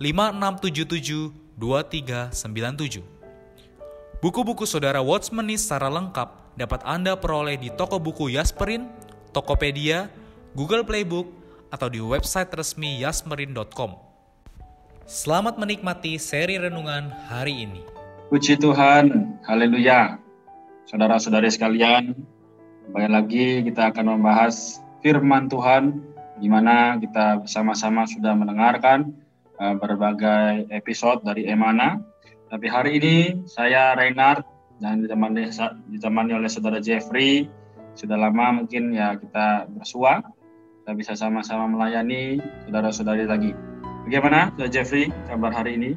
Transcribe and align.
5677 0.00 1.28
2397. 1.60 3.04
Buku-buku 4.24 4.64
saudara 4.64 5.04
Watchmeni 5.04 5.60
secara 5.60 5.92
lengkap 5.92 6.56
dapat 6.56 6.80
Anda 6.88 7.20
peroleh 7.20 7.60
di 7.60 7.68
toko 7.68 8.00
buku 8.00 8.32
Yasmerin, 8.32 8.88
Tokopedia, 9.36 10.08
Google 10.56 10.88
Playbook, 10.88 11.28
atau 11.68 11.92
di 11.92 12.00
website 12.00 12.48
resmi 12.48 12.96
yasmerin.com. 13.04 14.00
Selamat 15.04 15.60
menikmati 15.60 16.16
seri 16.16 16.56
renungan 16.56 17.12
hari 17.28 17.68
ini. 17.68 17.84
Puji 18.32 18.56
Tuhan, 18.56 19.36
haleluya. 19.44 20.16
Saudara-saudari 20.88 21.52
sekalian, 21.52 22.16
kembali 22.88 23.08
lagi 23.12 23.46
kita 23.68 23.92
akan 23.92 24.16
membahas 24.16 24.80
firman 25.04 25.52
Tuhan, 25.52 26.00
di 26.40 26.48
mana 26.48 26.96
kita 26.96 27.44
bersama-sama 27.44 28.08
sudah 28.08 28.32
mendengarkan 28.32 29.12
Eh, 29.60 29.76
berbagai 29.76 30.72
episode 30.72 31.20
dari 31.20 31.44
Emana. 31.44 32.00
Tapi 32.48 32.64
hari 32.64 32.96
ini 32.96 33.16
saya 33.44 33.92
Reinhard 33.92 34.40
dan 34.80 35.04
ditemani, 35.04 35.52
ditemani 35.92 36.32
oleh 36.32 36.48
saudara 36.48 36.80
Jeffrey. 36.80 37.44
Sudah 37.92 38.16
lama 38.16 38.64
mungkin 38.64 38.96
ya 38.96 39.20
kita 39.20 39.68
bersua. 39.68 40.24
Kita 40.80 40.96
bisa 40.96 41.12
sama-sama 41.12 41.68
melayani 41.76 42.40
saudara-saudari 42.64 43.28
lagi. 43.28 43.52
Bagaimana 44.08 44.48
saudara 44.56 44.72
Jeffrey 44.72 45.12
kabar 45.28 45.52
hari 45.52 45.76
ini? 45.76 45.90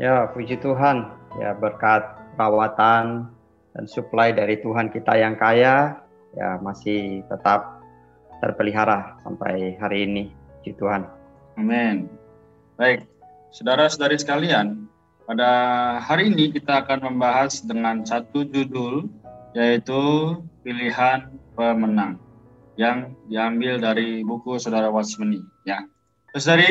Ya 0.00 0.24
puji 0.32 0.56
Tuhan 0.64 1.12
ya 1.44 1.52
berkat 1.52 2.08
perawatan 2.40 3.28
dan 3.76 3.84
supply 3.84 4.32
dari 4.32 4.56
Tuhan 4.64 4.88
kita 4.88 5.12
yang 5.12 5.36
kaya 5.36 6.00
ya 6.32 6.56
masih 6.64 7.20
tetap 7.28 7.84
terpelihara 8.40 9.20
sampai 9.28 9.76
hari 9.76 10.08
ini. 10.08 10.24
Puji 10.64 10.72
Tuhan. 10.80 11.04
Amin. 11.60 12.19
Baik, 12.80 13.04
saudara-saudari 13.52 14.16
sekalian, 14.16 14.88
pada 15.28 15.50
hari 16.00 16.32
ini 16.32 16.48
kita 16.48 16.80
akan 16.80 17.12
membahas 17.12 17.60
dengan 17.60 18.00
satu 18.08 18.40
judul 18.48 19.04
yaitu 19.52 20.00
pilihan 20.64 21.28
pemenang 21.52 22.16
yang 22.80 23.12
diambil 23.28 23.76
dari 23.76 24.24
buku 24.24 24.56
saudara 24.56 24.88
Wasmeni 24.88 25.44
ya. 25.68 25.84
Terus 26.32 26.48
dari 26.48 26.68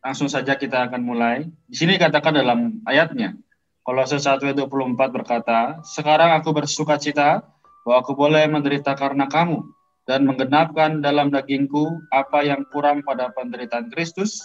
langsung 0.00 0.32
saja 0.32 0.56
kita 0.56 0.88
akan 0.88 1.04
mulai. 1.04 1.44
Di 1.68 1.76
sini 1.76 2.00
katakan 2.00 2.32
dalam 2.32 2.80
ayatnya 2.88 3.36
Kolose 3.84 4.16
1 4.16 4.40
ayat 4.40 4.56
24 4.56 5.12
berkata, 5.12 5.84
"Sekarang 5.84 6.32
aku 6.32 6.56
bersuka 6.56 6.96
cita 6.96 7.44
bahwa 7.84 8.00
aku 8.00 8.16
boleh 8.16 8.48
menderita 8.48 8.96
karena 8.96 9.28
kamu 9.28 9.60
dan 10.08 10.24
menggenapkan 10.24 11.04
dalam 11.04 11.28
dagingku 11.28 12.08
apa 12.08 12.40
yang 12.40 12.64
kurang 12.72 13.04
pada 13.04 13.28
penderitaan 13.36 13.92
Kristus 13.92 14.40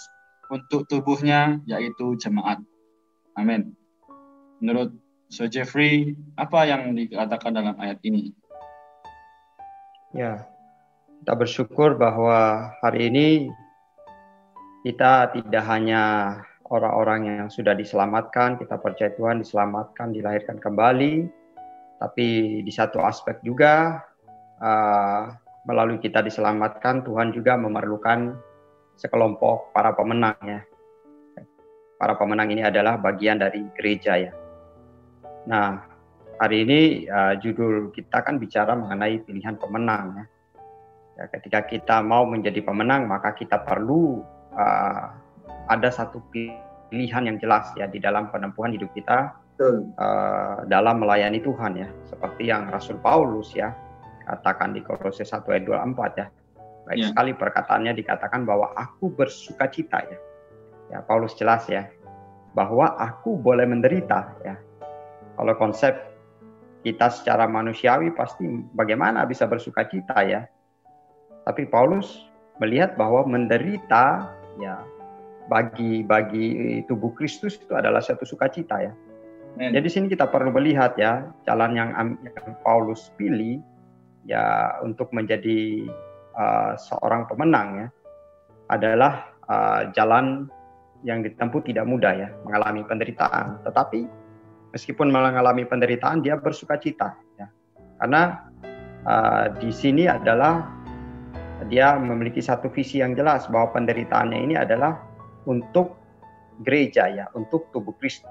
untuk 0.52 0.88
tubuhnya 0.88 1.60
yaitu 1.68 2.16
jemaat. 2.20 2.62
Amin. 3.38 3.76
Menurut 4.64 4.96
Sir 5.28 5.52
Jeffrey, 5.52 6.16
apa 6.40 6.64
yang 6.66 6.96
dikatakan 6.96 7.52
dalam 7.52 7.76
ayat 7.78 8.00
ini? 8.08 8.32
Ya, 10.16 10.48
kita 11.22 11.34
bersyukur 11.36 12.00
bahwa 12.00 12.72
hari 12.80 13.12
ini 13.12 13.28
kita 14.88 15.36
tidak 15.36 15.64
hanya 15.68 16.04
orang-orang 16.72 17.28
yang 17.28 17.48
sudah 17.52 17.76
diselamatkan, 17.76 18.56
kita 18.56 18.80
percaya 18.80 19.12
Tuhan 19.16 19.44
diselamatkan, 19.44 20.16
dilahirkan 20.16 20.64
kembali, 20.64 21.28
tapi 22.00 22.62
di 22.64 22.72
satu 22.72 23.04
aspek 23.04 23.44
juga 23.44 24.00
uh, 24.64 25.32
melalui 25.68 26.00
kita 26.00 26.24
diselamatkan, 26.24 27.04
Tuhan 27.04 27.36
juga 27.36 27.60
memerlukan 27.60 28.40
sekelompok 28.98 29.72
para 29.72 29.94
pemenang 29.94 30.38
ya. 30.42 30.62
Para 31.98 32.14
pemenang 32.18 32.50
ini 32.54 32.62
adalah 32.62 32.98
bagian 32.98 33.42
dari 33.42 33.66
gereja 33.74 34.18
ya. 34.18 34.32
Nah, 35.50 35.82
hari 36.38 36.66
ini 36.66 36.80
uh, 37.10 37.38
judul 37.42 37.90
kita 37.94 38.22
kan 38.22 38.38
bicara 38.38 38.78
mengenai 38.78 39.22
pilihan 39.26 39.58
pemenang 39.58 40.06
ya. 40.18 40.26
ya. 41.18 41.24
Ketika 41.34 41.66
kita 41.66 42.02
mau 42.06 42.26
menjadi 42.26 42.62
pemenang, 42.62 43.10
maka 43.10 43.34
kita 43.34 43.62
perlu 43.66 44.22
uh, 44.54 45.06
ada 45.70 45.90
satu 45.90 46.22
pilihan 46.30 47.34
yang 47.34 47.38
jelas 47.42 47.74
ya 47.74 47.90
di 47.90 47.98
dalam 47.98 48.30
penempuhan 48.30 48.78
hidup 48.78 48.94
kita 48.94 49.34
uh, 49.98 50.66
dalam 50.70 51.02
melayani 51.02 51.42
Tuhan 51.42 51.82
ya. 51.82 51.90
Seperti 52.06 52.50
yang 52.50 52.70
Rasul 52.70 53.02
Paulus 53.02 53.58
ya 53.58 53.74
katakan 54.28 54.76
di 54.76 54.84
Kolose 54.84 55.24
1 55.24 55.40
ayat 55.50 55.64
24 55.66 56.22
ya 56.22 56.28
Baik 56.88 57.04
ya. 57.04 57.08
sekali 57.12 57.32
perkataannya 57.36 57.94
dikatakan 58.00 58.48
bahwa 58.48 58.72
aku 58.72 59.12
bersuka 59.12 59.68
cita 59.68 60.00
ya. 60.08 60.18
Ya 60.88 61.00
Paulus 61.04 61.36
jelas 61.36 61.68
ya 61.68 61.92
bahwa 62.56 62.96
aku 62.96 63.36
boleh 63.36 63.68
menderita 63.68 64.34
ya. 64.42 64.56
Kalau 65.36 65.54
konsep 65.60 65.94
kita 66.82 67.12
secara 67.12 67.44
manusiawi 67.46 68.16
pasti 68.16 68.48
bagaimana 68.72 69.28
bisa 69.28 69.44
bersuka 69.44 69.84
cita 69.84 70.24
ya. 70.24 70.48
Tapi 71.44 71.68
Paulus 71.68 72.32
melihat 72.64 72.96
bahwa 72.96 73.28
menderita 73.28 74.32
ya 74.58 74.80
bagi 75.52 76.08
bagi 76.08 76.82
tubuh 76.88 77.12
Kristus 77.14 77.60
itu 77.60 77.76
adalah 77.76 78.00
satu 78.00 78.24
sukacita 78.24 78.80
ya. 78.80 78.94
Jadi 79.58 79.90
sini 79.90 80.06
kita 80.06 80.30
perlu 80.30 80.54
melihat 80.54 80.94
ya 81.02 81.34
jalan 81.50 81.74
yang, 81.74 81.90
yang 81.98 82.54
Paulus 82.62 83.10
pilih 83.18 83.58
ya 84.30 84.78
untuk 84.86 85.10
menjadi 85.10 85.90
uh, 86.38 86.78
seorang 86.78 87.26
pemenang 87.26 87.68
ya 87.76 87.88
adalah 88.70 89.34
uh, 89.50 89.90
jalan 89.92 90.48
yang 91.06 91.22
ditempuh 91.22 91.62
tidak 91.66 91.86
mudah 91.86 92.14
ya 92.14 92.30
mengalami 92.46 92.86
penderitaan. 92.86 93.62
Tetapi 93.66 94.00
meskipun 94.74 95.10
mengalami 95.10 95.66
penderitaan 95.66 96.22
dia 96.22 96.38
bersuka 96.38 96.78
cita 96.78 97.18
ya. 97.38 97.50
Karena 97.98 98.48
uh, 99.06 99.46
di 99.58 99.74
sini 99.74 100.06
adalah 100.06 100.66
dia 101.68 101.98
memiliki 101.98 102.38
satu 102.38 102.70
visi 102.70 103.02
yang 103.02 103.18
jelas 103.18 103.50
bahwa 103.50 103.74
penderitaannya 103.74 104.40
ini 104.46 104.56
adalah 104.56 105.02
untuk 105.50 105.98
gereja 106.62 107.10
ya 107.10 107.26
untuk 107.34 107.70
tubuh 107.74 107.94
Kristus. 107.98 108.30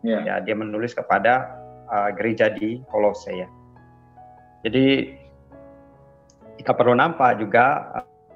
Yeah. 0.00 0.24
ya 0.24 0.34
dia 0.40 0.56
menulis 0.56 0.96
kepada 0.96 1.60
uh, 1.92 2.08
gereja 2.16 2.48
di 2.48 2.80
Kolose 2.88 3.36
ya. 3.36 3.48
Jadi 4.64 5.19
kita 6.60 6.76
perlu 6.76 6.92
nampak 6.92 7.40
juga 7.40 7.88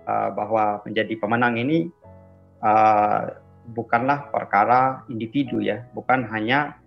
uh, 0.09 0.33
bahwa 0.33 0.81
menjadi 0.89 1.13
pemenang 1.21 1.61
ini 1.61 1.93
uh, 2.65 3.37
bukanlah 3.77 4.33
perkara 4.33 5.05
individu 5.13 5.61
ya, 5.61 5.85
bukan 5.93 6.25
hanya 6.33 6.81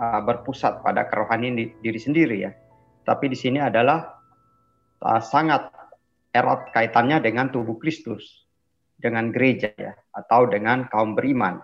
uh, 0.00 0.24
berpusat 0.24 0.80
pada 0.80 1.04
kerohanian 1.04 1.60
diri 1.60 2.00
sendiri 2.00 2.48
ya, 2.48 2.56
tapi 3.04 3.28
di 3.28 3.36
sini 3.36 3.60
adalah 3.60 4.16
uh, 5.04 5.20
sangat 5.20 5.68
erat 6.32 6.72
kaitannya 6.72 7.20
dengan 7.20 7.52
tubuh 7.52 7.76
Kristus, 7.76 8.48
dengan 8.96 9.28
gereja 9.28 9.68
ya, 9.76 9.92
atau 10.16 10.48
dengan 10.48 10.88
kaum 10.88 11.12
beriman. 11.12 11.60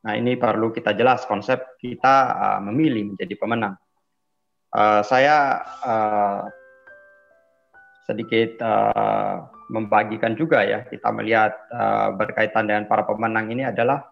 Nah 0.00 0.16
ini 0.16 0.40
perlu 0.40 0.72
kita 0.72 0.96
jelas 0.96 1.28
konsep 1.28 1.76
kita 1.76 2.14
uh, 2.32 2.60
memilih 2.64 3.12
menjadi 3.12 3.36
pemenang. 3.36 3.76
Uh, 4.72 5.04
saya 5.04 5.64
uh, 5.84 6.48
sedikit 8.08 8.56
uh, 8.64 9.44
membagikan 9.68 10.32
juga 10.32 10.64
ya 10.64 10.88
kita 10.88 11.12
melihat 11.12 11.52
uh, 11.68 12.16
berkaitan 12.16 12.64
dengan 12.64 12.88
para 12.88 13.04
pemenang 13.04 13.52
ini 13.52 13.68
adalah 13.68 14.08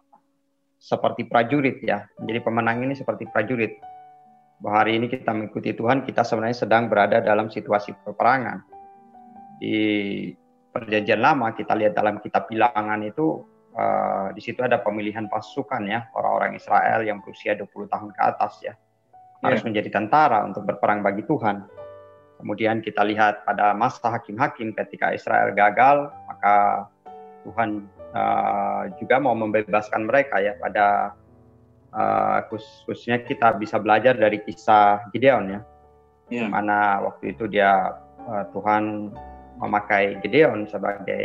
seperti 0.77 1.25
prajurit 1.25 1.81
ya. 1.81 2.05
Menjadi 2.21 2.45
pemenang 2.45 2.85
ini 2.85 2.93
seperti 2.93 3.25
prajurit. 3.33 3.81
Bahwa 4.61 4.85
hari 4.85 5.01
ini 5.01 5.09
kita 5.09 5.33
mengikuti 5.33 5.73
Tuhan, 5.73 6.05
kita 6.05 6.25
sebenarnya 6.25 6.57
sedang 6.57 6.89
berada 6.89 7.25
dalam 7.25 7.49
situasi 7.49 7.97
peperangan. 8.05 8.61
Di 9.61 9.77
perjanjian 10.77 11.21
lama 11.25 11.57
kita 11.57 11.73
lihat 11.73 11.97
dalam 11.97 12.21
kitab 12.21 12.53
bilangan 12.53 13.01
itu 13.01 13.41
uh, 13.73 14.29
di 14.37 14.45
situ 14.45 14.61
ada 14.61 14.85
pemilihan 14.85 15.25
pasukan 15.25 15.81
ya 15.89 16.13
orang-orang 16.13 16.61
Israel 16.61 17.01
yang 17.01 17.25
berusia 17.25 17.57
20 17.57 17.89
tahun 17.89 18.13
ke 18.13 18.21
atas 18.21 18.61
ya 18.61 18.77
harus 19.41 19.65
yeah. 19.65 19.67
menjadi 19.73 19.89
tentara 19.89 20.45
untuk 20.45 20.69
berperang 20.69 21.01
bagi 21.01 21.25
Tuhan. 21.25 21.65
Kemudian 22.37 22.85
kita 22.85 23.01
lihat 23.01 23.49
pada 23.49 23.73
masa 23.73 24.13
hakim-hakim 24.13 24.77
ketika 24.77 25.17
Israel 25.17 25.57
gagal, 25.57 26.13
maka 26.29 26.87
Tuhan 27.49 27.89
uh, 28.13 28.93
juga 29.01 29.17
mau 29.17 29.33
membebaskan 29.33 30.05
mereka 30.05 30.43
ya 30.45 30.53
pada 30.61 31.17
uh, 31.97 32.39
khususnya 32.53 33.25
kita 33.25 33.57
bisa 33.57 33.81
belajar 33.81 34.13
dari 34.19 34.45
kisah 34.45 35.09
Gideon 35.17 35.59
ya, 35.59 35.61
yeah. 36.29 36.49
mana 36.51 37.01
waktu 37.09 37.33
itu 37.33 37.49
dia 37.49 37.97
uh, 38.29 38.45
Tuhan 38.53 39.15
memakai 39.57 40.21
Gideon 40.21 40.69
sebagai 40.69 41.25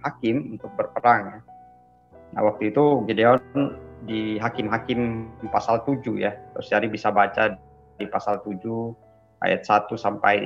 hakim 0.00 0.56
untuk 0.56 0.72
berperang 0.72 1.36
ya. 1.36 1.38
Nah 2.32 2.40
waktu 2.48 2.72
itu 2.72 3.04
Gideon 3.04 3.40
di 4.06 4.38
Hakim-Hakim 4.40 5.28
pasal 5.50 5.82
7 5.84 6.16
ya. 6.16 6.32
Terus 6.56 6.66
jadi 6.68 6.86
bisa 6.88 7.12
baca 7.12 7.58
di 7.96 8.06
pasal 8.08 8.40
7 8.40 9.05
ayat 9.46 9.62
1 9.62 9.94
sampai 9.94 10.36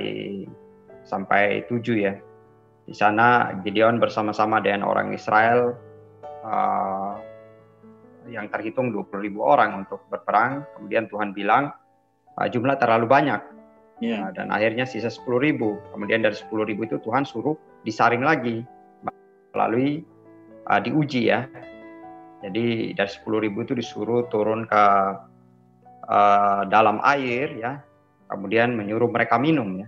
sampai 1.03 1.65
7 1.65 1.81
ya. 1.97 2.13
Di 2.85 2.93
sana 2.97 3.55
Gideon 3.61 4.01
bersama-sama 4.01 4.61
dengan 4.61 4.85
orang 4.85 5.13
Israel 5.13 5.77
uh, 6.45 7.17
yang 8.29 8.49
terhitung 8.53 8.93
20 8.93 9.25
ribu 9.25 9.45
orang 9.45 9.85
untuk 9.85 10.05
berperang. 10.09 10.65
Kemudian 10.77 11.09
Tuhan 11.09 11.33
bilang 11.33 11.73
uh, 12.37 12.47
jumlah 12.47 12.77
terlalu 12.77 13.09
banyak. 13.09 13.41
Yeah. 14.01 14.29
Uh, 14.29 14.31
dan 14.33 14.53
akhirnya 14.53 14.85
sisa 14.85 15.09
10 15.09 15.25
ribu. 15.41 15.77
Kemudian 15.93 16.21
dari 16.25 16.37
10 16.37 16.49
ribu 16.69 16.85
itu 16.85 16.97
Tuhan 17.01 17.25
suruh 17.25 17.57
disaring 17.85 18.21
lagi 18.21 18.61
melalui 19.51 20.05
uh, 20.69 20.79
diuji 20.79 21.27
ya 21.27 21.49
jadi 22.41 22.97
dari 22.97 23.11
10 23.21 23.45
ribu 23.45 23.61
itu 23.61 23.77
disuruh 23.77 24.25
turun 24.33 24.65
ke 24.65 24.83
uh, 26.09 26.61
dalam 26.65 26.97
air 27.05 27.53
ya, 27.53 27.77
kemudian 28.31 28.79
menyuruh 28.79 29.11
mereka 29.11 29.35
minum 29.35 29.83
ya. 29.83 29.87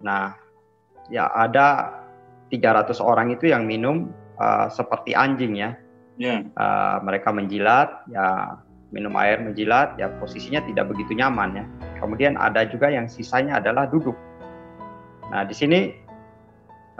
Nah, 0.00 0.32
ya 1.12 1.28
ada 1.28 2.00
300 2.48 2.96
orang 3.04 3.36
itu 3.36 3.52
yang 3.52 3.68
minum 3.68 4.08
uh, 4.40 4.72
seperti 4.72 5.12
anjing 5.12 5.60
ya. 5.60 5.76
Yeah. 6.16 6.48
Ya. 6.48 6.56
Uh, 6.56 6.96
mereka 7.04 7.28
menjilat, 7.28 8.08
ya 8.08 8.56
minum 8.88 9.12
air 9.20 9.44
menjilat, 9.44 10.00
ya 10.00 10.08
posisinya 10.16 10.64
tidak 10.64 10.88
begitu 10.88 11.12
nyaman 11.12 11.60
ya. 11.60 11.64
Kemudian 12.00 12.40
ada 12.40 12.64
juga 12.64 12.88
yang 12.88 13.04
sisanya 13.04 13.60
adalah 13.60 13.84
duduk. 13.84 14.16
Nah 15.28 15.44
di 15.44 15.52
sini 15.52 15.92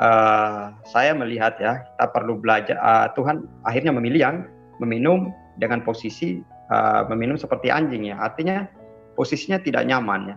uh, 0.01 0.73
saya 0.85 1.17
melihat 1.17 1.57
ya 1.57 1.81
kita 1.85 2.07
perlu 2.13 2.37
belajar 2.37 2.77
uh, 2.81 3.09
Tuhan 3.17 3.49
akhirnya 3.65 3.93
memilih 3.97 4.21
yang 4.21 4.37
meminum 4.83 5.33
dengan 5.57 5.81
posisi 5.81 6.45
uh, 6.69 7.09
meminum 7.09 7.41
seperti 7.41 7.73
anjing 7.73 8.13
ya 8.13 8.21
artinya 8.21 8.69
posisinya 9.17 9.59
tidak 9.59 9.89
nyaman 9.89 10.35
ya. 10.35 10.37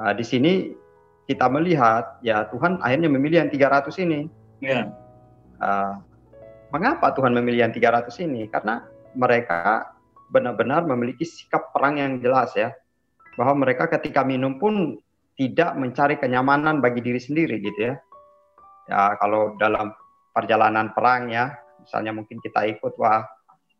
Uh, 0.00 0.12
di 0.16 0.24
sini 0.24 0.52
kita 1.28 1.46
melihat 1.52 2.16
ya 2.24 2.48
Tuhan 2.48 2.80
akhirnya 2.80 3.12
memilih 3.12 3.46
yang 3.46 3.50
300 3.52 3.92
ini. 4.02 4.20
Yeah. 4.64 4.88
uh, 5.60 6.00
mengapa 6.72 7.12
Tuhan 7.12 7.36
memilih 7.36 7.68
yang 7.68 7.72
300 7.76 8.08
ini? 8.24 8.48
Karena 8.48 8.80
mereka 9.12 9.92
benar-benar 10.32 10.88
memiliki 10.88 11.28
sikap 11.28 11.70
perang 11.76 12.00
yang 12.00 12.18
jelas 12.24 12.56
ya. 12.56 12.72
Bahwa 13.36 13.68
mereka 13.68 13.84
ketika 13.92 14.24
minum 14.24 14.56
pun 14.56 14.96
tidak 15.36 15.76
mencari 15.76 16.16
kenyamanan 16.16 16.80
bagi 16.80 17.04
diri 17.04 17.20
sendiri 17.20 17.60
gitu 17.60 17.92
ya. 17.92 17.94
Ya 18.88 19.12
kalau 19.20 19.58
dalam 19.60 19.92
perjalanan 20.32 20.92
perang 20.96 21.28
ya 21.28 21.56
misalnya 21.80 22.12
mungkin 22.12 22.42
kita 22.42 22.66
ikut 22.76 22.98
wah 23.00 23.24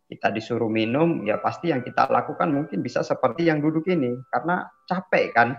kita 0.07 0.31
disuruh 0.31 0.71
minum 0.71 1.27
ya 1.27 1.43
pasti 1.43 1.75
yang 1.75 1.83
kita 1.83 2.07
lakukan 2.07 2.47
mungkin 2.55 2.79
bisa 2.81 3.03
seperti 3.03 3.51
yang 3.51 3.59
duduk 3.59 3.87
ini. 3.91 4.15
Karena 4.31 4.63
capek 4.87 5.27
kan. 5.35 5.59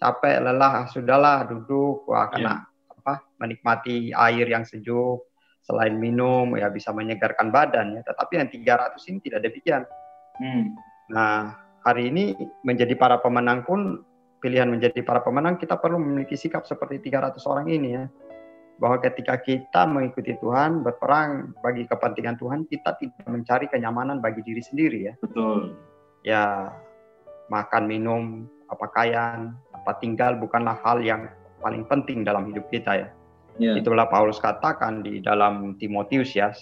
Capek 0.00 0.40
lelah 0.40 0.86
sudahlah 0.88 1.44
duduk. 1.50 2.06
Wah 2.06 2.30
karena 2.30 2.62
yeah. 2.62 2.92
apa 2.94 3.14
menikmati 3.42 4.14
air 4.14 4.46
yang 4.46 4.62
sejuk. 4.62 5.26
Selain 5.60 5.98
minum 5.98 6.54
ya 6.56 6.70
bisa 6.70 6.94
menyegarkan 6.94 7.50
badan 7.50 7.98
ya. 7.98 8.02
Tetapi 8.06 8.32
yang 8.38 8.48
300 8.48 9.10
ini 9.10 9.18
tidak 9.22 9.40
demikian. 9.46 9.84
Hmm. 10.40 10.72
nah 11.12 11.52
hari 11.84 12.08
ini 12.08 12.32
menjadi 12.64 12.96
para 12.96 13.20
pemenang 13.20 13.60
pun 13.68 14.00
pilihan 14.40 14.72
menjadi 14.72 15.04
para 15.04 15.20
pemenang 15.20 15.60
kita 15.60 15.76
perlu 15.76 16.00
memiliki 16.00 16.32
sikap 16.32 16.64
seperti 16.64 17.12
300 17.12 17.36
orang 17.44 17.68
ini 17.68 17.88
ya 17.92 18.04
bahwa 18.80 18.96
ketika 19.04 19.36
kita 19.36 19.84
mengikuti 19.84 20.32
Tuhan, 20.40 20.80
berperang 20.80 21.52
bagi 21.60 21.84
kepentingan 21.84 22.40
Tuhan, 22.40 22.64
kita 22.64 22.96
tidak 22.96 23.28
mencari 23.28 23.68
kenyamanan 23.68 24.24
bagi 24.24 24.40
diri 24.40 24.64
sendiri 24.64 24.98
ya. 25.12 25.14
Betul. 25.20 25.76
Ya, 26.24 26.72
makan, 27.52 27.84
minum, 27.84 28.48
pakaian, 28.72 29.52
apa 29.76 30.00
tinggal 30.00 30.40
bukanlah 30.40 30.80
hal 30.80 31.04
yang 31.04 31.28
paling 31.60 31.84
penting 31.84 32.24
dalam 32.24 32.48
hidup 32.48 32.64
kita 32.72 33.04
ya. 33.04 33.08
Yeah. 33.60 33.76
Itulah 33.76 34.08
Paulus 34.08 34.40
katakan 34.40 35.04
di 35.04 35.20
dalam 35.20 35.76
Timotius 35.76 36.32
ya. 36.32 36.56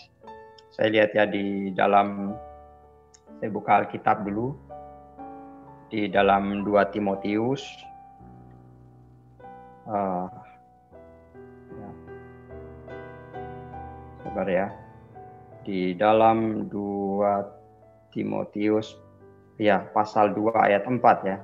Saya 0.75 0.91
lihat 0.91 1.15
ya 1.15 1.25
di 1.31 1.71
dalam 1.71 2.35
saya 3.39 3.51
buka 3.55 3.87
Alkitab 3.87 4.27
dulu 4.27 4.59
di 5.89 6.11
dalam 6.11 6.67
2 6.67 6.93
Timotius 6.93 7.63
uh, 9.89 10.27
Sabar 14.39 14.55
ya. 14.55 14.71
Di 15.67 15.99
dalam 15.99 16.71
2 16.71 18.15
Timotius 18.15 18.95
ya 19.59 19.83
pasal 19.91 20.31
2 20.31 20.55
ayat 20.55 20.87
4 20.87 21.03
ya. 21.27 21.43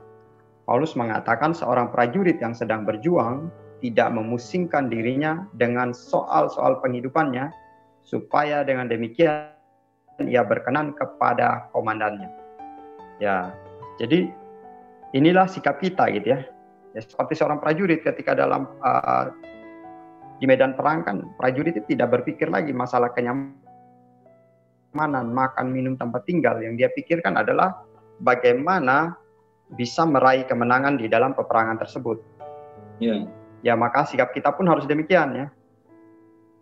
Paulus 0.62 0.94
mengatakan 0.94 1.50
seorang 1.58 1.90
prajurit 1.90 2.38
yang 2.38 2.54
sedang 2.54 2.86
berjuang 2.86 3.50
tidak 3.82 4.14
memusingkan 4.14 4.86
dirinya 4.86 5.42
dengan 5.58 5.90
soal-soal 5.90 6.78
penghidupannya 6.86 7.50
supaya 8.06 8.62
dengan 8.62 8.86
demikian 8.86 9.50
ia 10.22 10.46
berkenan 10.46 10.94
kepada 10.94 11.66
komandannya. 11.74 12.30
Ya, 13.18 13.50
jadi 13.98 14.30
inilah 15.18 15.50
sikap 15.50 15.82
kita 15.82 16.14
gitu 16.14 16.30
ya. 16.30 16.46
Ya 16.94 17.02
seperti 17.02 17.42
seorang 17.42 17.58
prajurit 17.58 18.06
ketika 18.06 18.38
dalam 18.38 18.70
uh, 18.86 19.34
di 20.44 20.52
medan 20.52 20.76
perang 20.76 21.00
kan 21.00 21.24
prajurit 21.40 21.72
itu 21.72 21.96
tidak 21.96 22.20
berpikir 22.20 22.52
lagi 22.52 22.68
masalah 22.76 23.08
kenyamanan, 23.16 23.56
makan, 25.32 25.72
minum, 25.72 25.96
tempat 25.96 26.28
tinggal. 26.28 26.60
Yang 26.60 26.84
dia 26.84 26.92
pikirkan 26.92 27.40
adalah 27.40 27.80
bagaimana 28.20 29.16
bisa 29.72 30.04
meraih 30.04 30.44
kemenangan 30.44 31.00
di 31.00 31.08
dalam 31.08 31.32
peperangan 31.32 31.80
tersebut. 31.80 32.20
Ya. 33.00 33.24
Ya 33.64 33.72
maka 33.72 34.04
sikap 34.04 34.36
kita 34.36 34.52
pun 34.52 34.68
harus 34.68 34.84
demikian 34.84 35.32
ya. 35.32 35.48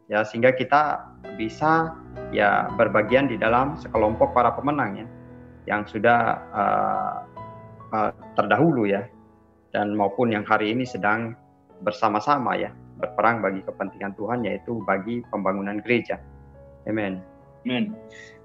Ya 0.06 0.22
sehingga 0.22 0.54
kita 0.54 1.02
bisa 1.34 1.98
ya 2.30 2.70
berbagian 2.78 3.26
di 3.26 3.34
dalam 3.34 3.74
sekelompok 3.82 4.30
para 4.30 4.54
pemenang 4.54 5.02
ya 5.02 5.10
yang 5.66 5.82
sudah 5.90 6.38
uh, 6.54 7.26
uh, 7.90 8.14
terdahulu 8.38 8.86
ya 8.86 9.10
dan 9.74 9.98
maupun 9.98 10.30
yang 10.30 10.46
hari 10.46 10.70
ini 10.70 10.86
sedang 10.86 11.34
bersama-sama 11.82 12.54
ya 12.54 12.70
berperang 13.02 13.42
bagi 13.42 13.66
kepentingan 13.66 14.14
Tuhan 14.14 14.46
yaitu 14.46 14.78
bagi 14.86 15.26
pembangunan 15.34 15.82
gereja. 15.82 16.22
Amin. 16.86 17.18
Amin. 17.66 17.94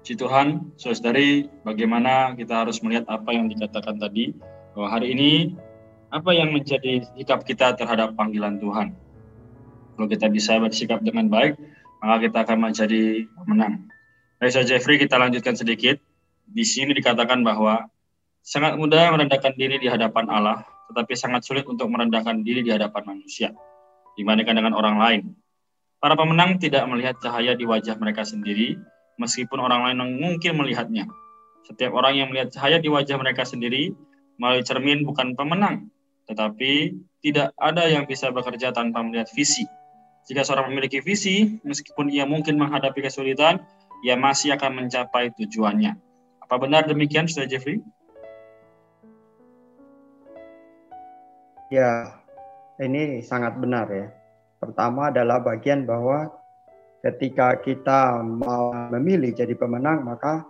Puji 0.02 0.14
Tuhan, 0.18 0.72
saudari, 0.78 1.46
bagaimana 1.62 2.32
kita 2.34 2.64
harus 2.64 2.82
melihat 2.82 3.04
apa 3.10 3.30
yang 3.34 3.50
dikatakan 3.50 3.98
tadi 3.98 4.34
bahwa 4.72 4.88
hari 4.88 5.12
ini 5.14 5.30
apa 6.08 6.32
yang 6.32 6.54
menjadi 6.54 7.04
sikap 7.12 7.44
kita 7.44 7.76
terhadap 7.76 8.16
panggilan 8.16 8.56
Tuhan. 8.56 8.94
Kalau 9.98 10.08
kita 10.08 10.30
bisa 10.30 10.56
bersikap 10.62 11.02
dengan 11.02 11.28
baik, 11.28 11.58
maka 12.00 12.30
kita 12.30 12.38
akan 12.46 12.70
menjadi 12.70 13.26
pemenang. 13.36 13.90
Baik, 14.38 14.50
saya 14.54 14.64
Jeffrey, 14.64 14.96
kita 15.02 15.18
lanjutkan 15.18 15.58
sedikit. 15.58 15.98
Di 16.48 16.64
sini 16.64 16.96
dikatakan 16.96 17.44
bahwa 17.44 17.90
sangat 18.40 18.78
mudah 18.78 19.12
merendahkan 19.12 19.58
diri 19.58 19.76
di 19.82 19.90
hadapan 19.90 20.30
Allah, 20.30 20.62
tetapi 20.88 21.12
sangat 21.18 21.44
sulit 21.44 21.68
untuk 21.68 21.90
merendahkan 21.90 22.40
diri 22.46 22.64
di 22.64 22.72
hadapan 22.72 23.12
manusia 23.12 23.52
dibandingkan 24.18 24.58
dengan 24.58 24.74
orang 24.74 24.98
lain. 24.98 25.22
Para 26.02 26.18
pemenang 26.18 26.58
tidak 26.58 26.82
melihat 26.90 27.18
cahaya 27.22 27.54
di 27.54 27.62
wajah 27.62 27.94
mereka 27.98 28.26
sendiri, 28.26 28.74
meskipun 29.22 29.62
orang 29.62 29.86
lain 29.86 30.18
mungkin 30.18 30.58
melihatnya. 30.58 31.06
Setiap 31.66 31.94
orang 31.94 32.18
yang 32.18 32.26
melihat 32.30 32.50
cahaya 32.54 32.82
di 32.82 32.90
wajah 32.90 33.14
mereka 33.18 33.46
sendiri 33.46 33.94
melalui 34.38 34.62
cermin 34.66 35.02
bukan 35.06 35.34
pemenang, 35.34 35.90
tetapi 36.30 36.94
tidak 37.22 37.50
ada 37.58 37.86
yang 37.90 38.06
bisa 38.06 38.30
bekerja 38.30 38.70
tanpa 38.70 39.02
melihat 39.02 39.26
visi. 39.34 39.66
Jika 40.30 40.46
seorang 40.46 40.70
memiliki 40.70 41.02
visi, 41.02 41.58
meskipun 41.66 42.12
ia 42.12 42.28
mungkin 42.28 42.60
menghadapi 42.60 43.00
kesulitan, 43.00 43.64
ia 44.06 44.14
masih 44.14 44.54
akan 44.54 44.86
mencapai 44.86 45.34
tujuannya. 45.34 45.98
Apa 46.46 46.62
benar 46.62 46.86
demikian, 46.86 47.26
Saudara 47.26 47.50
Jeffrey? 47.50 47.82
Ya, 51.68 52.22
ini 52.78 53.18
sangat 53.22 53.58
benar 53.58 53.86
ya. 53.90 54.06
Pertama 54.58 55.10
adalah 55.10 55.42
bagian 55.42 55.86
bahwa 55.86 56.30
ketika 57.02 57.58
kita 57.62 58.22
mau 58.22 58.74
memilih 58.90 59.34
jadi 59.34 59.54
pemenang, 59.54 60.02
maka 60.02 60.46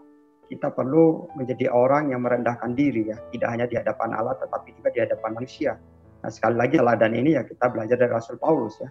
kita 0.49 0.73
perlu 0.73 1.29
menjadi 1.37 1.69
orang 1.69 2.09
yang 2.09 2.25
merendahkan 2.25 2.73
diri 2.73 3.13
ya, 3.13 3.21
tidak 3.33 3.49
hanya 3.53 3.67
di 3.69 3.77
hadapan 3.77 4.17
Allah 4.17 4.37
tetapi 4.41 4.73
juga 4.81 4.89
di 4.97 5.01
hadapan 5.05 5.31
manusia. 5.37 5.77
Nah, 6.25 6.31
sekali 6.33 6.57
lagi 6.57 6.81
teladan 6.81 7.13
ini 7.15 7.37
ya 7.37 7.45
kita 7.45 7.69
belajar 7.69 7.97
dari 8.01 8.11
Rasul 8.11 8.41
Paulus 8.41 8.81
ya. 8.81 8.89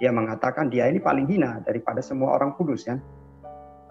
Dia 0.00 0.10
mengatakan 0.10 0.72
dia 0.72 0.90
ini 0.90 0.98
paling 0.98 1.28
hina 1.28 1.62
daripada 1.62 2.00
semua 2.00 2.34
orang 2.34 2.56
kudus 2.56 2.88
ya. 2.88 2.96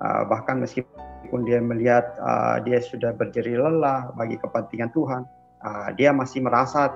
Uh, 0.03 0.25
bahkan 0.27 0.59
meskipun 0.59 1.47
dia 1.47 1.63
melihat 1.63 2.17
uh, 2.19 2.59
dia 2.65 2.81
sudah 2.81 3.15
berjeri 3.15 3.55
lelah 3.55 4.11
bagi 4.17 4.35
kepentingan 4.35 4.91
Tuhan, 4.91 5.21
uh, 5.63 5.89
dia 5.95 6.11
masih 6.11 6.43
merasa 6.43 6.91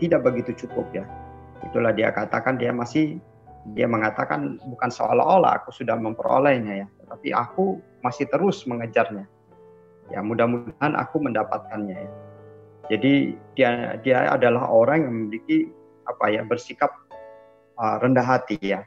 tidak 0.00 0.24
begitu 0.24 0.64
cukup 0.64 0.88
ya. 0.94 1.04
Itulah 1.66 1.90
dia 1.90 2.14
katakan 2.14 2.56
dia 2.56 2.70
masih 2.70 3.18
dia 3.74 3.90
mengatakan 3.90 4.62
bukan 4.62 4.90
seolah-olah 4.94 5.58
aku 5.62 5.74
sudah 5.74 5.98
memperolehnya 5.98 6.84
ya, 6.84 6.86
tetapi 7.02 7.28
aku 7.34 7.82
masih 8.06 8.30
terus 8.30 8.62
mengejarnya 8.70 9.26
ya 10.10 10.22
mudah-mudahan 10.22 10.94
aku 10.94 11.16
mendapatkannya 11.18 11.96
ya. 11.98 12.10
Jadi 12.86 13.34
dia 13.58 13.70
dia 14.06 14.18
adalah 14.30 14.70
orang 14.70 15.02
yang 15.02 15.14
memiliki 15.14 15.66
apa 16.06 16.30
ya 16.30 16.46
bersikap 16.46 16.94
uh, 17.74 17.98
rendah 17.98 18.22
hati 18.22 18.58
ya 18.62 18.86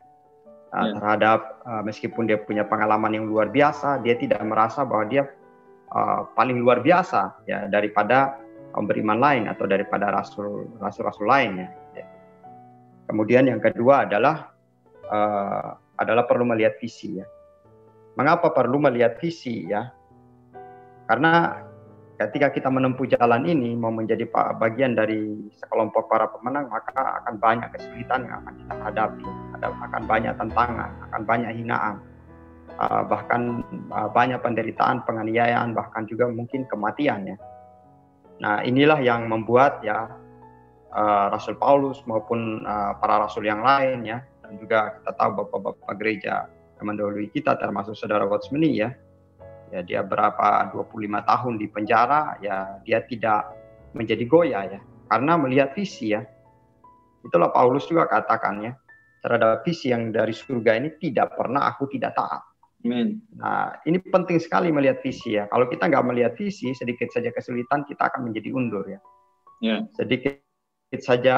uh, 0.71 0.87
ya. 0.87 0.91
terhadap 0.95 1.39
uh, 1.67 1.83
meskipun 1.83 2.31
dia 2.31 2.39
punya 2.39 2.63
pengalaman 2.63 3.11
yang 3.11 3.25
luar 3.27 3.51
biasa, 3.51 3.99
dia 3.99 4.15
tidak 4.15 4.39
merasa 4.47 4.87
bahwa 4.87 5.05
dia 5.11 5.27
uh, 5.91 6.23
paling 6.31 6.63
luar 6.63 6.79
biasa 6.79 7.43
ya 7.43 7.67
daripada 7.67 8.39
beriman 8.79 9.19
lain 9.19 9.43
atau 9.51 9.67
daripada 9.67 10.13
rasul 10.13 10.71
rasul-rasul 10.79 11.27
lain 11.27 11.67
ya. 11.67 11.69
Kemudian 13.09 13.49
yang 13.49 13.57
kedua 13.57 14.05
adalah 14.05 14.53
uh, 15.09 15.73
adalah 15.97 16.29
perlu 16.29 16.45
melihat 16.45 16.77
visi 16.77 17.17
ya. 17.17 17.25
Mengapa 18.13 18.53
perlu 18.53 18.77
melihat 18.77 19.17
visi 19.17 19.65
ya? 19.65 19.89
Karena 21.09 21.65
ketika 22.19 22.51
kita 22.51 22.69
menempuh 22.69 23.07
jalan 23.07 23.47
ini 23.47 23.73
mau 23.79 23.89
menjadi 23.89 24.27
bagian 24.59 24.93
dari 24.93 25.49
sekelompok 25.55 26.11
para 26.11 26.27
pemenang 26.27 26.67
maka 26.67 27.23
akan 27.23 27.39
banyak 27.39 27.71
kesulitan 27.71 28.27
yang 28.27 28.43
akan 28.43 28.53
kita 28.59 28.75
hadapi 28.83 29.25
ada 29.55 29.67
akan 29.71 30.03
banyak 30.03 30.33
tantangan 30.35 30.91
akan 31.09 31.21
banyak 31.23 31.51
hinaan 31.55 31.95
uh, 32.75 33.07
bahkan 33.07 33.63
uh, 33.95 34.11
banyak 34.11 34.35
penderitaan 34.43 34.99
penganiayaan 35.07 35.71
bahkan 35.71 36.03
juga 36.11 36.27
mungkin 36.27 36.67
kematian 36.67 37.23
ya 37.23 37.37
nah 38.43 38.59
inilah 38.67 38.99
yang 38.99 39.31
membuat 39.31 39.79
ya 39.79 40.11
uh, 40.93 41.25
Rasul 41.33 41.55
Paulus 41.57 42.01
maupun 42.05 42.63
uh, 42.65 42.97
para 42.97 43.25
rasul 43.25 43.45
yang 43.45 43.61
lain 43.61 44.05
ya 44.05 44.21
dan 44.43 44.57
juga 44.57 44.99
kita 44.99 45.11
tahu 45.13 45.29
bapak-bapak 45.45 45.93
gereja 46.01 46.49
yang 46.79 46.85
mendahului 46.89 47.29
kita 47.29 47.57
termasuk 47.57 47.93
saudara 47.93 48.25
Watchmeni 48.25 48.81
ya 48.81 48.89
ya 49.69 49.85
dia 49.85 50.01
berapa 50.01 50.73
25 50.73 51.29
tahun 51.29 51.53
di 51.61 51.67
penjara 51.69 52.41
ya 52.41 52.81
dia 52.81 53.05
tidak 53.05 53.53
menjadi 53.93 54.23
goyah 54.25 54.63
ya 54.65 54.79
karena 55.09 55.37
melihat 55.37 55.77
visi 55.77 56.13
ya 56.17 56.25
itulah 57.21 57.53
Paulus 57.53 57.85
juga 57.85 58.09
katakan 58.09 58.65
ya 58.65 58.73
terhadap 59.21 59.61
visi 59.67 59.91
yang 59.93 60.09
dari 60.09 60.33
surga 60.33 60.79
ini 60.79 60.89
tidak 60.97 61.37
pernah 61.37 61.69
aku 61.69 61.85
tidak 61.91 62.17
taat 62.17 62.41
Amin. 62.79 63.19
Nah, 63.35 63.75
ini 63.83 63.99
penting 63.99 64.39
sekali 64.39 64.71
melihat 64.71 65.03
visi 65.03 65.35
ya. 65.35 65.51
Kalau 65.51 65.67
kita 65.67 65.91
nggak 65.91 66.05
melihat 66.07 66.33
visi, 66.39 66.71
sedikit 66.71 67.11
saja 67.11 67.27
kesulitan 67.27 67.83
kita 67.83 68.07
akan 68.07 68.31
menjadi 68.31 68.55
undur 68.55 68.87
ya. 68.87 68.99
Yeah. 69.59 69.83
Sedikit 69.99 70.39
saja 70.97 71.37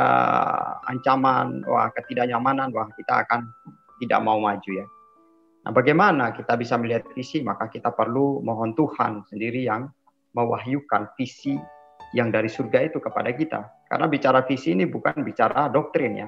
ancaman, 0.88 1.68
wah 1.68 1.92
ketidaknyamanan, 1.92 2.72
wah 2.72 2.88
kita 2.96 3.28
akan 3.28 3.52
tidak 4.00 4.20
mau 4.24 4.40
maju 4.40 4.72
ya. 4.72 4.88
Nah, 5.62 5.72
bagaimana 5.76 6.32
kita 6.34 6.56
bisa 6.56 6.80
melihat 6.80 7.06
visi? 7.12 7.44
Maka 7.44 7.68
kita 7.68 7.92
perlu 7.92 8.40
mohon 8.42 8.72
Tuhan 8.74 9.28
sendiri 9.28 9.68
yang 9.68 9.92
mewahyukan 10.34 11.12
visi 11.20 11.60
yang 12.16 12.32
dari 12.32 12.48
surga 12.48 12.88
itu 12.88 12.98
kepada 12.98 13.30
kita. 13.36 13.60
Karena 13.92 14.08
bicara 14.08 14.42
visi 14.48 14.72
ini 14.72 14.88
bukan 14.88 15.22
bicara 15.22 15.68
doktrin 15.68 16.26
ya. 16.26 16.28